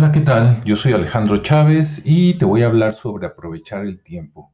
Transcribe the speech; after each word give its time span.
Hola, 0.00 0.12
¿qué 0.12 0.20
tal? 0.20 0.64
Yo 0.64 0.76
soy 0.76 0.94
Alejandro 0.94 1.42
Chávez 1.42 2.00
y 2.06 2.32
te 2.38 2.46
voy 2.46 2.62
a 2.62 2.68
hablar 2.68 2.94
sobre 2.94 3.26
aprovechar 3.26 3.84
el 3.84 4.02
tiempo. 4.02 4.50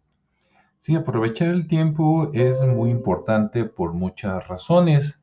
Sí, 0.76 0.96
aprovechar 0.96 1.50
el 1.50 1.68
tiempo 1.68 2.32
es 2.34 2.60
muy 2.62 2.90
importante 2.90 3.64
por 3.64 3.92
muchas 3.92 4.44
razones. 4.48 5.20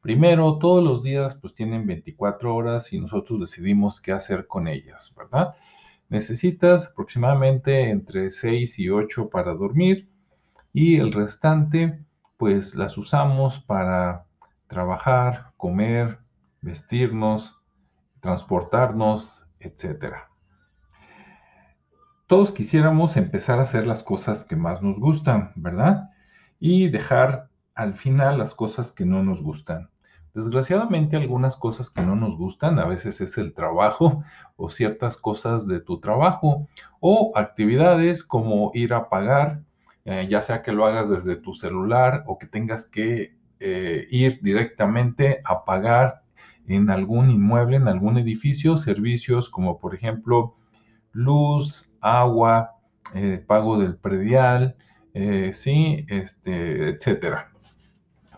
Primero, 0.00 0.60
todos 0.60 0.80
los 0.80 1.02
días 1.02 1.34
pues 1.34 1.56
tienen 1.56 1.88
24 1.88 2.54
horas 2.54 2.92
y 2.92 3.00
nosotros 3.00 3.40
decidimos 3.40 4.00
qué 4.00 4.12
hacer 4.12 4.46
con 4.46 4.68
ellas, 4.68 5.12
¿verdad? 5.18 5.56
Necesitas 6.08 6.90
aproximadamente 6.92 7.90
entre 7.90 8.30
6 8.30 8.78
y 8.78 8.90
8 8.90 9.28
para 9.28 9.54
dormir 9.54 10.08
y 10.72 10.98
el 10.98 11.12
restante 11.12 11.98
pues 12.36 12.76
las 12.76 12.96
usamos 12.96 13.58
para 13.58 14.26
trabajar, 14.68 15.50
comer, 15.56 16.20
vestirnos, 16.60 17.60
transportarnos, 18.20 19.43
etcétera. 19.64 20.28
Todos 22.26 22.52
quisiéramos 22.52 23.16
empezar 23.16 23.58
a 23.58 23.62
hacer 23.62 23.86
las 23.86 24.02
cosas 24.02 24.44
que 24.44 24.56
más 24.56 24.82
nos 24.82 24.98
gustan, 24.98 25.52
¿verdad? 25.56 26.10
Y 26.58 26.88
dejar 26.88 27.48
al 27.74 27.94
final 27.94 28.38
las 28.38 28.54
cosas 28.54 28.92
que 28.92 29.04
no 29.04 29.22
nos 29.22 29.42
gustan. 29.42 29.90
Desgraciadamente 30.34 31.16
algunas 31.16 31.54
cosas 31.54 31.90
que 31.90 32.02
no 32.02 32.16
nos 32.16 32.36
gustan, 32.36 32.80
a 32.80 32.86
veces 32.86 33.20
es 33.20 33.38
el 33.38 33.54
trabajo 33.54 34.24
o 34.56 34.68
ciertas 34.68 35.16
cosas 35.16 35.68
de 35.68 35.80
tu 35.80 36.00
trabajo 36.00 36.66
o 36.98 37.32
actividades 37.36 38.24
como 38.24 38.72
ir 38.74 38.94
a 38.94 39.08
pagar, 39.08 39.60
eh, 40.04 40.26
ya 40.28 40.42
sea 40.42 40.62
que 40.62 40.72
lo 40.72 40.86
hagas 40.86 41.08
desde 41.08 41.36
tu 41.36 41.54
celular 41.54 42.24
o 42.26 42.36
que 42.36 42.46
tengas 42.46 42.88
que 42.88 43.36
eh, 43.60 44.08
ir 44.10 44.40
directamente 44.42 45.40
a 45.44 45.64
pagar 45.64 46.23
en 46.66 46.90
algún 46.90 47.30
inmueble, 47.30 47.76
en 47.76 47.88
algún 47.88 48.18
edificio, 48.18 48.76
servicios 48.76 49.50
como 49.50 49.78
por 49.78 49.94
ejemplo 49.94 50.56
luz, 51.12 51.90
agua, 52.00 52.72
eh, 53.14 53.42
pago 53.46 53.78
del 53.78 53.96
predial, 53.96 54.76
eh, 55.14 55.52
sí, 55.54 56.04
este, 56.08 56.90
etcétera. 56.90 57.50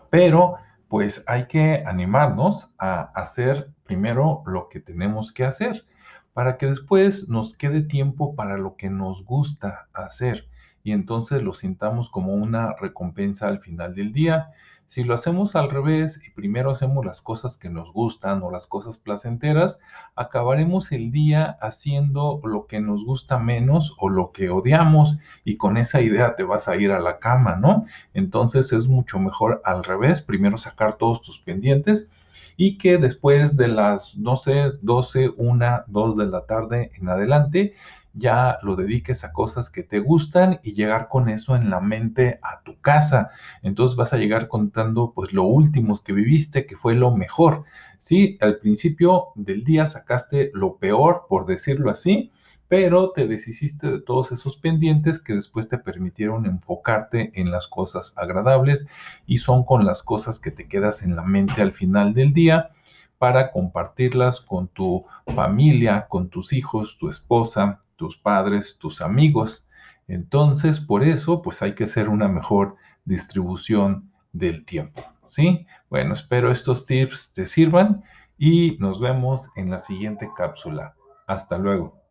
Pero 0.09 0.55
pues 0.87 1.23
hay 1.27 1.47
que 1.47 1.83
animarnos 1.85 2.71
a 2.77 3.01
hacer 3.15 3.71
primero 3.83 4.43
lo 4.45 4.69
que 4.69 4.79
tenemos 4.79 5.33
que 5.33 5.43
hacer 5.43 5.85
para 6.33 6.57
que 6.57 6.67
después 6.67 7.27
nos 7.29 7.57
quede 7.57 7.81
tiempo 7.81 8.35
para 8.35 8.57
lo 8.57 8.75
que 8.75 8.89
nos 8.89 9.25
gusta 9.25 9.87
hacer 9.93 10.47
y 10.87 10.91
entonces 10.93 11.41
lo 11.43 11.53
sintamos 11.53 12.09
como 12.09 12.33
una 12.33 12.73
recompensa 12.79 13.47
al 13.47 13.59
final 13.59 13.93
del 13.93 14.13
día 14.13 14.51
si 14.87 15.03
lo 15.03 15.13
hacemos 15.13 15.55
al 15.57 15.69
revés 15.69 16.21
y 16.25 16.29
primero 16.31 16.71
hacemos 16.71 17.05
las 17.05 17.21
cosas 17.21 17.57
que 17.57 17.69
nos 17.69 17.91
gustan 17.91 18.41
o 18.41 18.51
las 18.51 18.67
cosas 18.67 18.97
placenteras, 18.97 19.79
acabaremos 20.15 20.93
el 20.93 21.11
día 21.11 21.57
haciendo 21.61 22.39
lo 22.45 22.67
que 22.67 22.79
nos 22.79 23.03
gusta 23.03 23.37
menos 23.37 23.95
o 23.99 24.07
lo 24.07 24.31
que 24.31 24.49
odiamos 24.49 25.19
y 25.43 25.57
con 25.57 25.75
esa 25.75 26.01
idea 26.01 26.35
te 26.37 26.43
vas 26.43 26.69
a 26.69 26.77
ir 26.77 26.93
a 26.93 27.01
la 27.01 27.19
cama, 27.19 27.57
¿no? 27.57 27.85
Entonces 28.13 28.71
es 28.71 28.87
mucho 28.87 29.19
mejor 29.19 29.61
al 29.65 29.83
revés, 29.83 30.21
primero 30.21 30.57
sacar 30.57 30.95
todos 30.95 31.21
tus 31.21 31.39
pendientes 31.39 32.07
y 32.55 32.77
que 32.77 32.97
después 32.97 33.57
de 33.57 33.67
las, 33.67 34.17
no 34.17 34.37
sé, 34.37 34.71
12, 34.81 35.33
1, 35.35 35.83
2 35.87 36.17
de 36.17 36.25
la 36.27 36.45
tarde 36.45 36.91
en 36.95 37.09
adelante, 37.09 37.75
ya 38.17 38.57
lo 38.63 38.75
dediques 38.75 39.23
a 39.23 39.31
cosas 39.31 39.69
que 39.69 39.83
te 39.83 39.99
gustan 39.99 40.59
y 40.63 40.73
llegar 40.73 41.07
con 41.07 41.29
eso 41.29 41.55
en 41.55 41.69
la 41.69 41.79
mente 41.79 42.39
a 42.41 42.61
tu 42.63 42.79
casa. 42.79 43.29
Entonces 43.61 43.95
vas 43.95 44.13
a 44.13 44.17
llegar 44.17 44.47
contando 44.47 45.13
pues 45.13 45.33
lo 45.33 45.43
último 45.43 45.97
que 46.03 46.13
viviste, 46.13 46.65
que 46.65 46.75
fue 46.75 46.95
lo 46.95 47.15
mejor. 47.15 47.63
Sí, 47.99 48.37
al 48.41 48.57
principio 48.57 49.27
del 49.35 49.63
día 49.63 49.87
sacaste 49.87 50.51
lo 50.53 50.77
peor, 50.77 51.25
por 51.29 51.45
decirlo 51.45 51.91
así, 51.91 52.31
pero 52.67 53.11
te 53.11 53.27
deshiciste 53.27 53.87
de 53.87 54.01
todos 54.01 54.31
esos 54.31 54.57
pendientes 54.57 55.19
que 55.19 55.33
después 55.33 55.69
te 55.69 55.77
permitieron 55.77 56.45
enfocarte 56.45 57.31
en 57.35 57.51
las 57.51 57.67
cosas 57.67 58.13
agradables 58.17 58.87
y 59.25 59.37
son 59.37 59.63
con 59.63 59.85
las 59.85 60.03
cosas 60.03 60.39
que 60.39 60.51
te 60.51 60.67
quedas 60.67 61.03
en 61.03 61.15
la 61.15 61.23
mente 61.23 61.61
al 61.61 61.71
final 61.71 62.13
del 62.13 62.33
día 62.33 62.71
para 63.17 63.51
compartirlas 63.51 64.41
con 64.41 64.67
tu 64.67 65.05
familia, 65.33 66.07
con 66.07 66.29
tus 66.29 66.53
hijos, 66.53 66.97
tu 66.99 67.09
esposa, 67.09 67.81
tus 67.97 68.17
padres, 68.17 68.77
tus 68.79 69.01
amigos. 69.01 69.67
Entonces, 70.07 70.79
por 70.79 71.03
eso, 71.03 71.41
pues 71.41 71.61
hay 71.61 71.75
que 71.75 71.83
hacer 71.83 72.07
una 72.07 72.29
mejor 72.29 72.75
distribución 73.03 74.09
del 74.31 74.65
tiempo. 74.65 75.03
¿Sí? 75.25 75.67
Bueno, 75.89 76.13
espero 76.13 76.51
estos 76.51 76.85
tips 76.85 77.33
te 77.33 77.45
sirvan 77.45 78.03
y 78.37 78.77
nos 78.79 79.01
vemos 79.01 79.49
en 79.57 79.69
la 79.69 79.79
siguiente 79.79 80.29
cápsula. 80.37 80.95
Hasta 81.25 81.57
luego. 81.57 82.06